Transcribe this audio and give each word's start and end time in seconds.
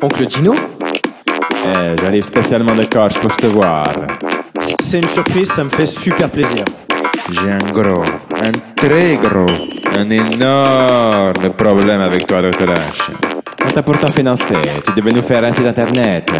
Oncle 0.00 0.26
Dino 0.26 0.54
Eh, 1.66 1.94
j'arrive 2.00 2.24
spécialement 2.24 2.74
de 2.74 2.84
Corse 2.84 3.14
pour 3.14 3.36
te 3.36 3.46
voir. 3.46 3.92
C'est 4.82 5.00
une 5.00 5.08
surprise, 5.08 5.50
ça 5.52 5.64
me 5.64 5.70
fait 5.70 5.86
super 5.86 6.30
plaisir. 6.30 6.64
J'ai 7.30 7.50
un 7.50 7.58
gros, 7.72 8.02
un 8.42 8.52
très 8.74 9.16
gros, 9.16 9.46
un 9.96 10.08
énorme 10.10 11.52
problème 11.56 12.00
avec 12.00 12.26
toi, 12.26 12.40
Dr. 12.40 12.66
H. 12.66 13.10
On 13.66 13.70
t'a 13.70 13.82
pourtant 13.82 14.10
financé, 14.10 14.54
tu 14.86 14.92
devais 14.94 15.12
nous 15.12 15.22
faire 15.22 15.44
un 15.44 15.52
site 15.52 15.66
internet. 15.66 16.30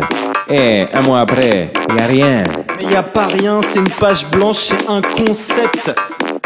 Et 0.48 0.84
un 0.94 1.02
mois 1.02 1.20
après, 1.20 1.72
y 1.96 2.00
a 2.00 2.06
rien. 2.06 2.44
Mais 2.80 2.90
y 2.90 2.96
a 2.96 3.02
pas 3.02 3.26
rien, 3.26 3.60
c'est 3.62 3.80
une 3.80 3.90
page 3.90 4.26
blanche, 4.30 4.56
c'est 4.68 4.88
un 4.88 5.02
concept. 5.02 5.92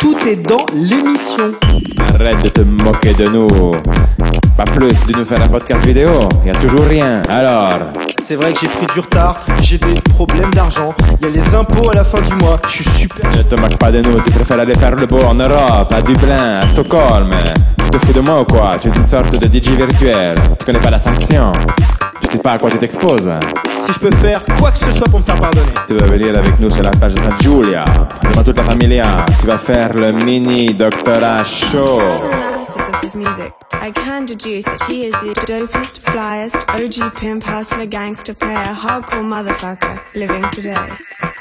Tout 0.02 0.16
est 0.26 0.36
dans 0.36 0.66
l'émission. 0.74 1.52
Arrête 2.14 2.42
de 2.42 2.48
te 2.48 2.60
moquer 2.62 3.14
de 3.14 3.28
nous. 3.28 3.46
Pas 4.56 4.64
plus 4.64 4.88
de 4.88 5.16
nous 5.16 5.24
faire 5.24 5.40
un 5.40 5.46
podcast 5.46 5.86
vidéo, 5.86 6.10
y 6.44 6.50
a 6.50 6.54
toujours 6.54 6.84
rien. 6.86 7.22
Alors, 7.28 7.70
C'est 8.20 8.34
vrai 8.34 8.52
que 8.52 8.58
j'ai 8.60 8.66
pris 8.66 8.86
du 8.92 8.98
retard, 8.98 9.38
j'ai 9.60 9.78
des 9.78 10.00
problèmes 10.00 10.50
d'argent, 10.52 10.92
il 11.20 11.26
y 11.26 11.30
a 11.30 11.32
les 11.32 11.54
impôts 11.54 11.90
à 11.90 11.94
la 11.94 12.04
fin 12.04 12.20
du 12.20 12.34
mois, 12.34 12.58
je 12.66 12.82
suis 12.82 12.84
super. 12.90 13.30
ne 13.30 13.42
te 13.44 13.54
moque 13.54 13.76
pas 13.76 13.92
de 13.92 14.00
nous, 14.02 14.20
tu 14.20 14.30
préfères 14.32 14.58
aller 14.58 14.74
faire 14.74 14.94
le 14.96 15.06
beau 15.06 15.20
en 15.22 15.34
Europe, 15.34 15.92
à 15.92 16.02
Dublin, 16.02 16.60
à 16.62 16.66
Stockholm. 16.66 17.30
Tu 17.78 17.90
te 17.90 17.98
fous 18.04 18.12
de 18.12 18.20
moi 18.20 18.40
ou 18.40 18.44
quoi? 18.44 18.72
Tu 18.80 18.88
es 18.88 18.92
une 18.94 19.04
sorte 19.04 19.36
de 19.36 19.46
DJ 19.46 19.70
virtuel. 19.70 20.34
Tu 20.58 20.64
connais 20.66 20.80
pas 20.80 20.90
la 20.90 20.98
sanction. 20.98 21.52
Tu 22.20 22.32
sais 22.32 22.38
pas 22.42 22.52
à 22.52 22.58
quoi 22.58 22.70
tu 22.70 22.78
t'exposes. 22.78 23.30
Si 23.82 23.92
je 23.92 23.98
peux 23.98 24.14
faire 24.16 24.44
quoi 24.58 24.70
que 24.70 24.78
ce 24.78 24.92
soit 24.92 25.08
pour 25.08 25.18
me 25.18 25.24
faire 25.24 25.40
pardonner. 25.40 25.72
Tu 25.88 25.96
vas 25.96 26.06
venir 26.06 26.36
avec 26.36 26.58
nous 26.60 26.70
sur 26.70 26.82
la 26.82 26.90
page 26.90 27.14
de 27.14 27.20
Saint 27.20 27.36
Julia, 27.40 27.84
devant 28.22 28.44
toute 28.44 28.56
la 28.56 28.64
familia. 28.64 29.26
Tu 29.40 29.46
vas 29.46 29.58
faire 29.58 29.92
le 29.94 30.12
mini 30.12 30.66
Dr. 30.74 31.20
H 31.20 31.70
show. 31.70 32.00
of 32.94 33.00
his 33.02 33.14
music, 33.14 33.52
I 33.72 33.90
can 33.90 34.24
deduce 34.24 34.64
that 34.64 34.82
he 34.82 35.04
is 35.04 35.12
the 35.12 35.34
dopest, 35.46 36.00
flyest, 36.00 36.56
OG 36.68 37.16
pimp, 37.16 37.42
hustler, 37.42 37.86
gangster 37.86 38.34
player, 38.34 38.74
hardcore 38.74 39.24
motherfucker 39.24 40.00
living 40.14 40.48
today. 40.50 41.31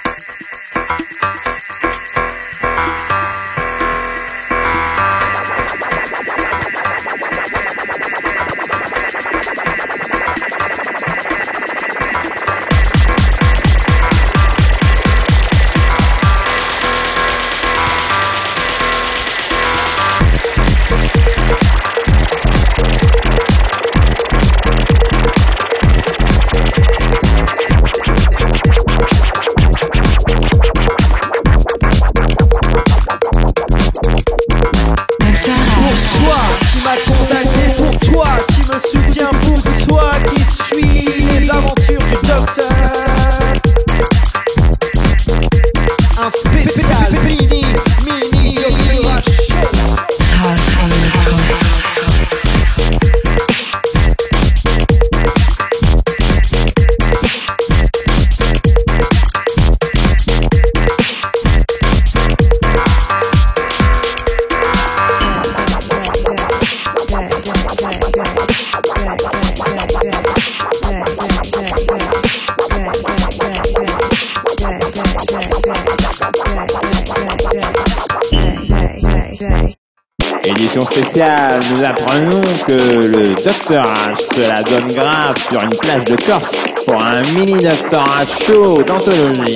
Nous 80.98 81.84
apprenons 81.86 82.42
que 82.68 82.74
le 82.74 83.34
Dr. 83.36 83.82
H 83.82 84.36
se 84.36 84.42
la 84.42 84.62
donne 84.64 84.92
grave 84.94 85.36
sur 85.50 85.62
une 85.62 85.70
plage 85.70 86.04
de 86.04 86.16
Corse 86.26 86.52
pour 86.86 87.02
un 87.02 87.22
mini 87.34 87.54
Dr. 87.54 88.04
H 88.04 88.46
show 88.46 88.84
d'anthologie. 88.84 89.56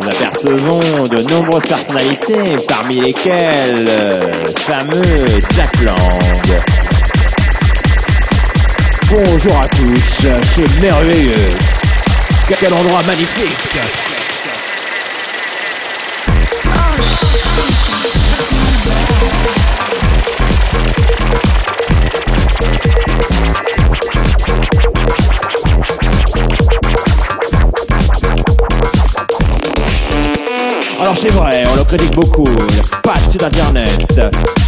Nous 0.00 0.08
apercevons 0.08 0.80
de 1.04 1.32
nombreuses 1.32 1.62
personnalités, 1.62 2.56
parmi 2.68 3.00
lesquelles 3.00 3.86
euh, 3.88 4.20
fameux 4.66 5.38
Jack 5.54 5.80
Lang. 5.82 6.56
Bonjour 9.10 9.60
à 9.60 9.68
tous, 9.68 10.26
c'est 10.56 10.82
merveilleux. 10.82 11.48
Quel 12.48 12.74
endroit 12.74 13.02
magnifique 13.06 14.13
C'est 31.16 31.30
vrai, 31.30 31.62
on 31.72 31.76
le 31.76 31.84
critique 31.84 32.14
beaucoup. 32.14 32.44
Pas 33.02 33.14
de 33.14 33.30
site 33.30 33.42
internet, 33.42 34.20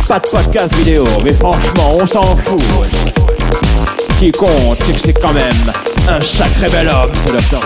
pas 0.08 0.18
de 0.18 0.28
podcast 0.28 0.74
vidéo, 0.76 1.04
mais 1.22 1.32
franchement, 1.34 1.88
on 2.00 2.06
s'en 2.06 2.36
fout. 2.36 2.62
Qui 4.18 4.32
compte, 4.32 4.78
c'est 4.86 4.92
que 4.92 5.00
c'est 5.00 5.12
quand 5.12 5.32
même 5.32 5.72
un 6.08 6.20
sacré 6.20 6.68
bel 6.68 6.88
homme, 6.88 7.12
ce 7.26 7.32
Dr. 7.32 7.60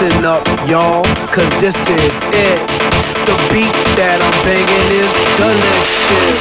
Listen 0.00 0.24
up, 0.24 0.48
y'all, 0.66 1.04
cause 1.36 1.52
this 1.60 1.76
is 1.76 2.16
it. 2.32 2.60
The 3.28 3.36
beat 3.52 3.76
that 4.00 4.24
I'm 4.24 4.36
banging 4.40 4.88
is 4.88 5.12
delicious. 5.36 6.40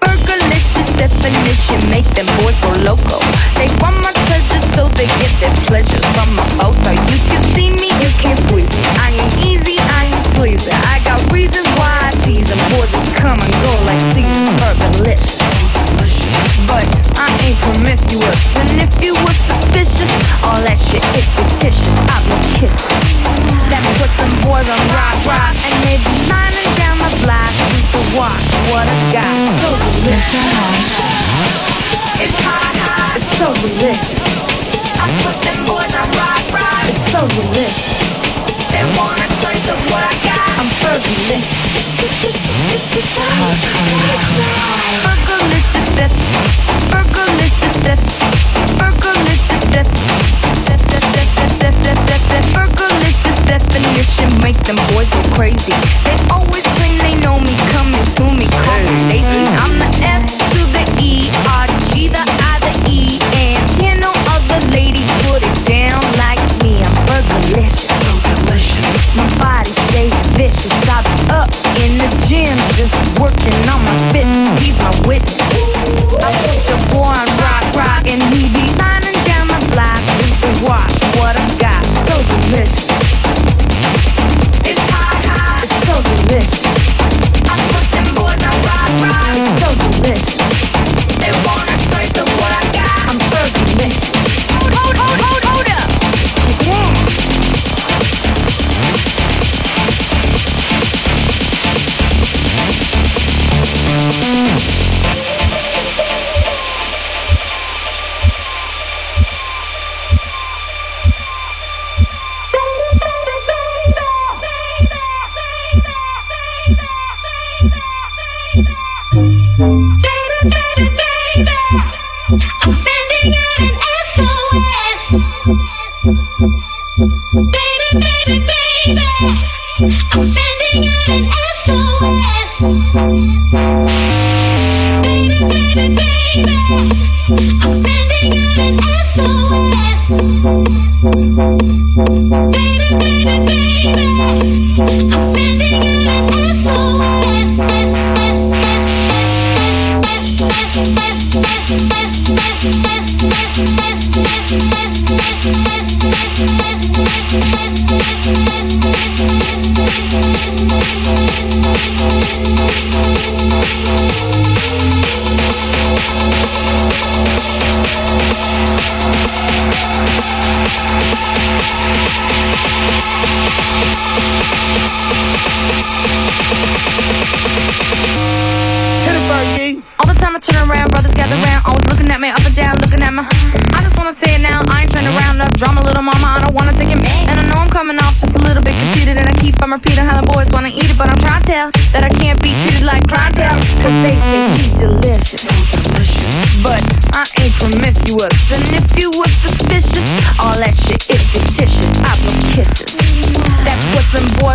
Burgerlicious 0.00 0.88
definition, 0.96 1.78
make 1.92 2.08
them 2.16 2.24
boys 2.40 2.56
go 2.64 2.72
loco. 2.80 3.20
They 3.60 3.68
want 3.84 4.00
my 4.00 4.08
treasure 4.24 4.64
so 4.72 4.88
they 4.96 5.04
get 5.20 5.32
their 5.44 5.52
pleasures 5.68 6.00
from 6.16 6.32
my 6.32 6.48
photo. 6.56 6.96
You 6.96 7.18
can 7.28 7.44
see 7.52 7.76
me, 7.76 7.92
you 7.92 8.10
can't 8.24 8.40
squeeze 8.48 8.72
me. 8.72 8.82
I 9.04 9.20
ain't 9.20 9.36
easy, 9.44 9.76
I 9.76 10.08
ain't 10.08 10.26
sleazy. 10.32 10.72
I 10.72 10.96
got 11.04 11.20
reasons 11.28 11.68
why 11.76 11.92
I 12.08 12.10
tease 12.24 12.48
them. 12.48 12.58
Boys 12.72 12.88
just 12.88 13.12
come 13.20 13.36
and 13.36 13.54
go 13.60 13.72
like 13.84 14.00
seasons. 14.16 14.48
Burgerlicious. 14.64 15.44
But 16.64 16.88
I 17.20 17.28
ain't 17.44 17.58
promiscuous 17.68 18.40
what 28.72 28.88
I 28.88 28.96
got. 29.12 29.28
So 29.60 29.68
delicious. 30.00 30.48
It's 32.24 32.38
hot, 32.40 32.72
hot. 32.80 33.20
It's 33.20 33.28
so 33.36 33.52
delicious. 33.60 34.24
I 34.96 35.12
put 35.20 35.36
them 35.44 35.60
boys 35.68 35.92
on 35.92 36.08
rock, 36.16 36.40
rock. 36.56 36.88
It's 36.88 37.04
so 37.12 37.20
delicious. 37.28 38.00
They 38.72 38.80
wanna 38.96 39.28
taste 39.44 39.68
of 39.68 39.76
what 39.92 40.00
I 40.00 40.16
got. 40.24 40.40
I'm 40.56 40.72
fergalicious 40.80 41.92
Fergalicious 44.88 45.92
that 45.96 46.12
Fergalicious 46.88 47.76
that 47.84 47.98
Fergalicious 48.80 49.66
that 52.32 52.44
Fergalicious 52.56 53.38
definition 53.44 54.28
make 54.40 54.56
them 54.64 54.80
boys 54.94 55.10
go 55.12 55.20
crazy. 55.36 55.76
They 56.04 56.16
always 56.32 56.71
they 57.02 57.14
know 57.20 57.38
me, 57.40 57.54
coming 57.74 58.06
to 58.16 58.24
me, 58.38 58.46
call 58.46 58.80
me 58.86 58.94
Stacy 59.10 59.42
I'm 59.62 59.74
the 59.82 59.90
F 60.06 60.22
to 60.54 60.60
the 60.74 60.84
E, 61.02 61.30
R, 61.58 61.66
G, 61.90 62.08
the 62.08 62.22
I, 62.22 62.54
the 62.62 62.74
E 62.90 63.18
And 63.34 63.62
can 63.78 64.00
no 64.00 64.12
other 64.34 64.60
lady 64.70 65.02
put 65.26 65.42
it 65.42 65.66
down 65.66 65.81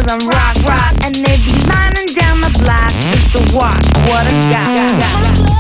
boys 0.07 0.13
on 0.13 0.27
rock, 0.29 0.55
rock, 0.67 0.93
and 1.03 1.15
they 1.15 1.37
be 1.37 1.53
lining 1.67 2.05
down 2.15 2.41
the 2.41 2.59
block 2.63 2.91
just 3.11 3.31
to 3.31 3.55
watch 3.55 3.85
what 4.07 4.25
I 4.25 5.47
got. 5.47 5.56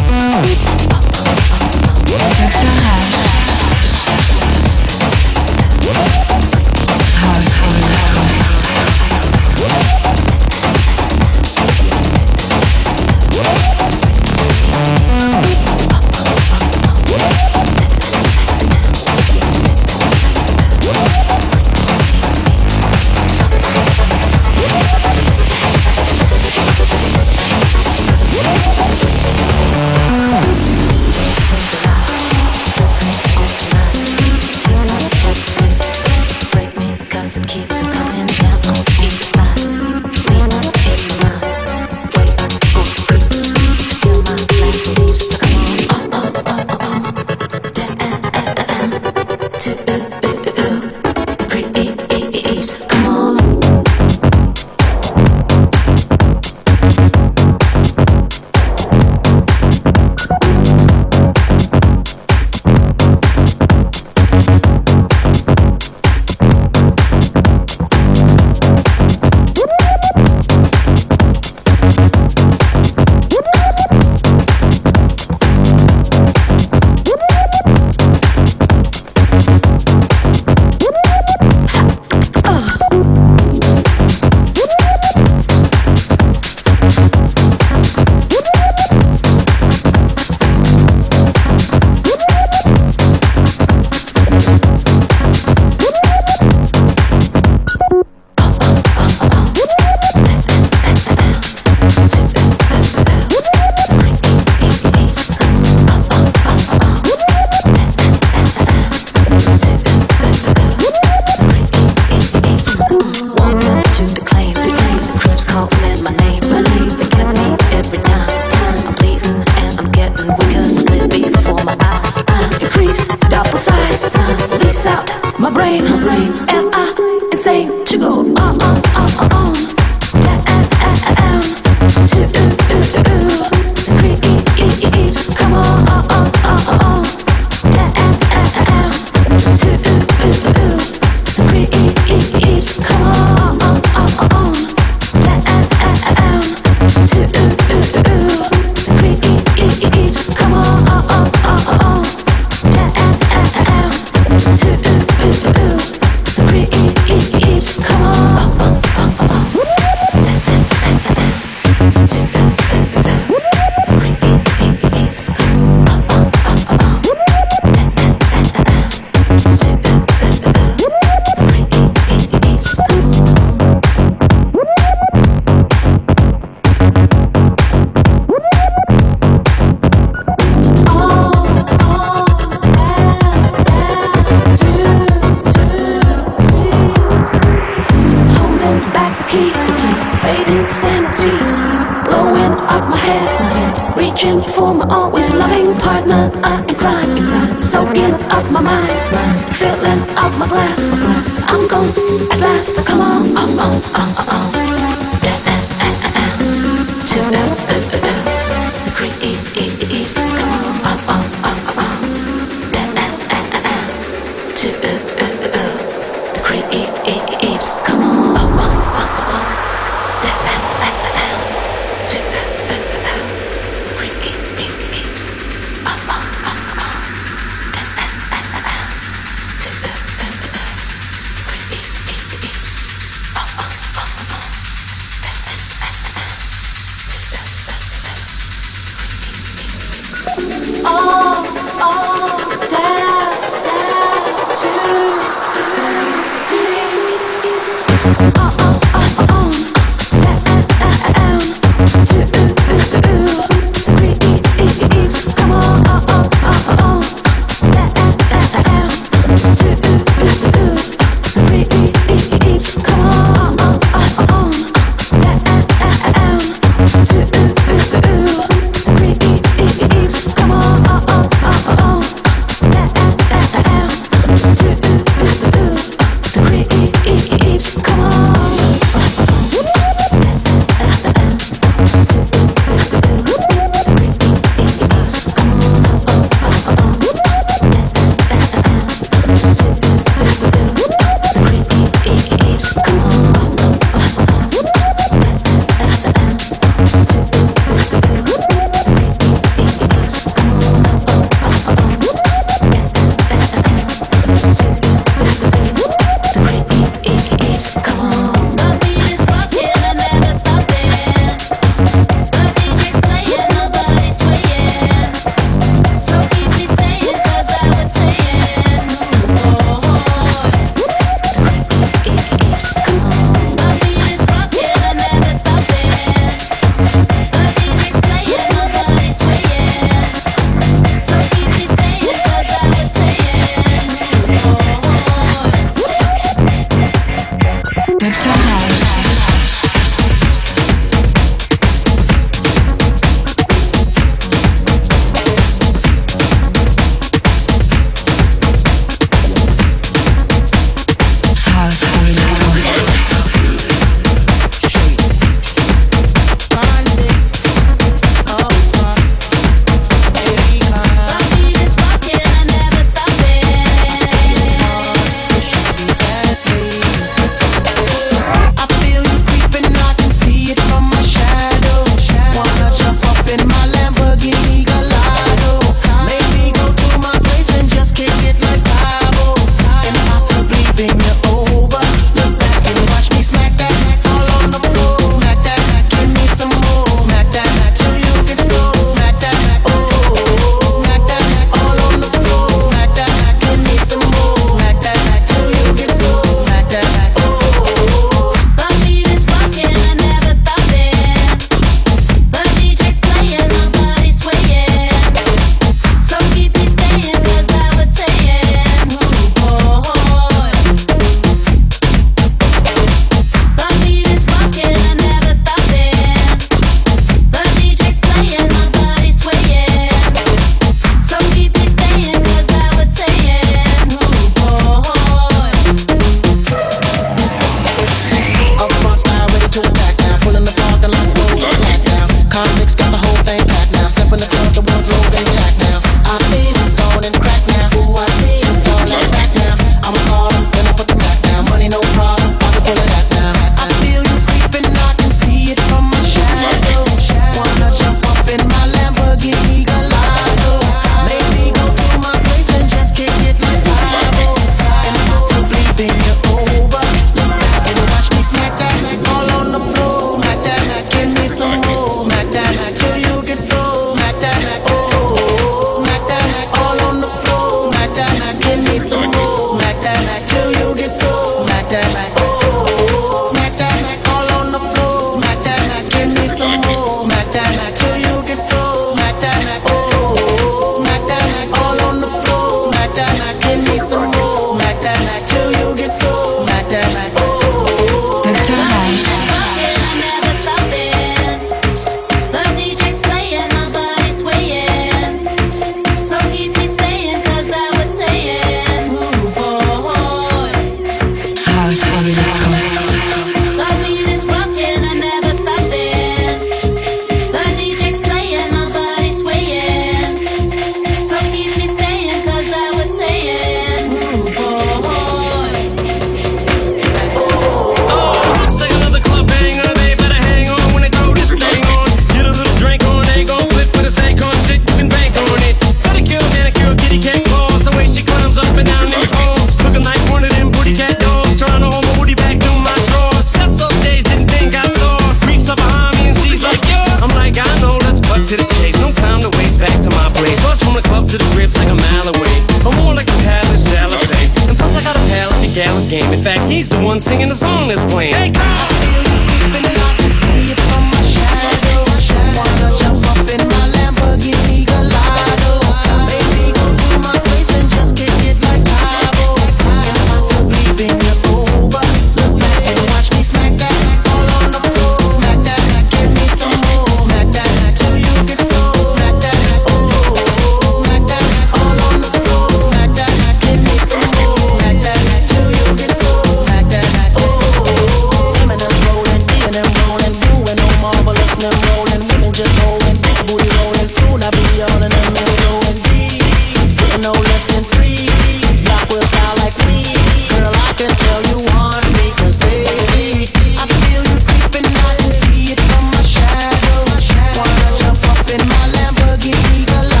get 599.21 599.35
love. 599.83 600.00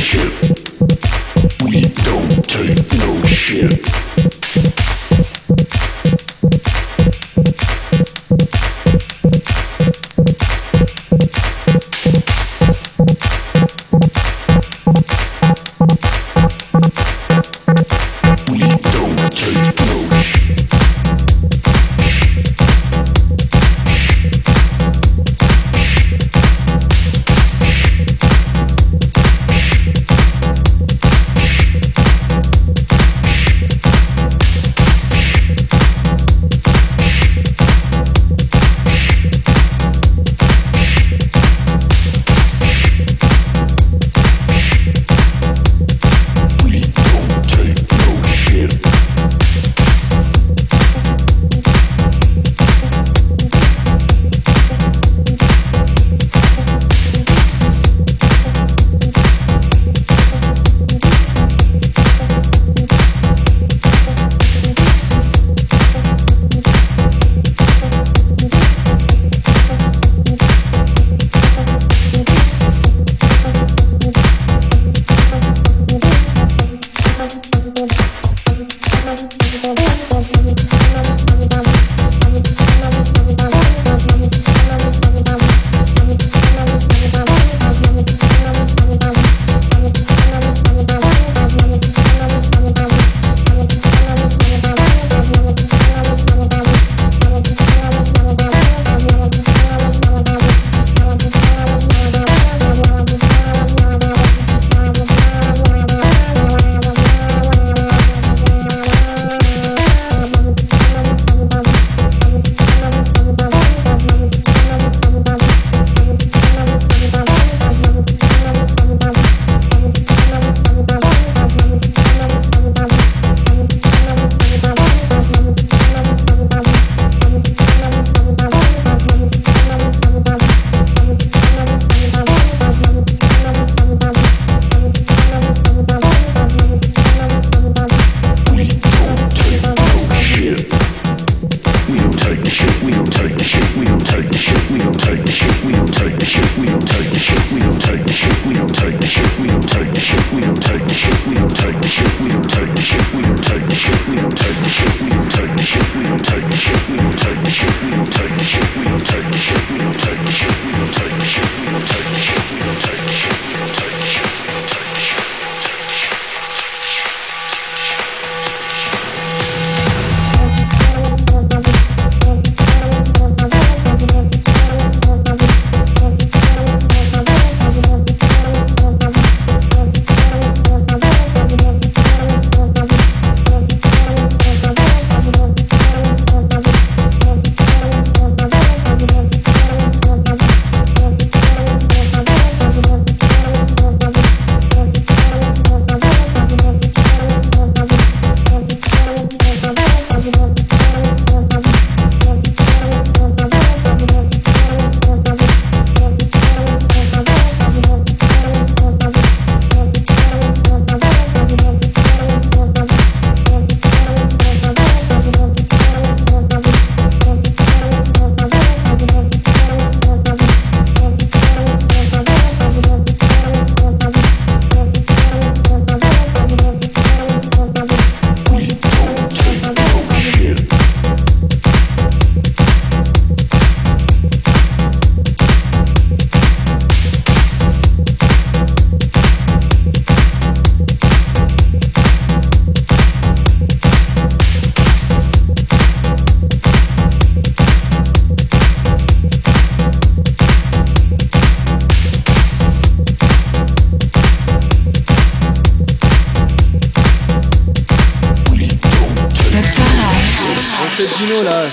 shoot. 0.00 0.49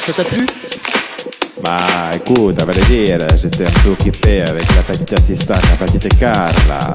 Ça 0.05 0.13
t'a 0.13 0.23
plu? 0.23 0.45
Bah 1.63 2.11
écoute, 2.13 2.61
à 2.61 2.65
vrai 2.65 2.79
dire, 2.81 3.17
j'étais 3.41 3.65
un 3.65 3.79
peu 3.83 3.89
occupé 3.89 4.41
avec 4.41 4.63
la 4.75 4.83
petite 4.83 5.11
assistante, 5.13 5.61
la 5.79 5.85
petite 5.85 6.19
Carla. 6.19 6.93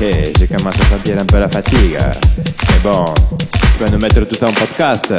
Et, 0.00 0.04
et 0.04 0.32
j'ai 0.38 0.46
commencé 0.46 0.80
à 0.80 0.96
sentir 0.96 1.16
un 1.20 1.24
peu 1.24 1.38
la 1.38 1.48
fatigue. 1.48 1.96
Mais 1.96 2.78
bon, 2.82 3.14
je 3.78 3.84
vais 3.84 3.90
nous 3.90 3.98
mettre 3.98 4.24
tout 4.24 4.34
ça 4.36 4.48
en 4.48 4.52
podcast. 4.52 5.14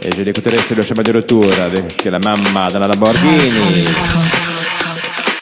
Et 0.00 0.10
je 0.16 0.22
l'écouterai 0.22 0.58
sur 0.58 0.76
le 0.76 0.82
chemin 0.82 1.02
de 1.02 1.12
retour 1.12 1.44
avec 1.62 2.04
la 2.04 2.18
mamma 2.18 2.68
de 2.70 2.78
la 2.78 2.88
Lamborghini. 2.88 3.84